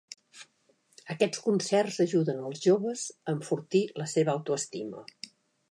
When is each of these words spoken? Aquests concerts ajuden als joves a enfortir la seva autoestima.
Aquests 1.15 1.41
concerts 1.49 1.99
ajuden 2.07 2.41
als 2.47 2.65
joves 2.65 3.05
a 3.19 3.37
enfortir 3.39 3.87
la 4.03 4.13
seva 4.17 4.39
autoestima. 4.39 5.07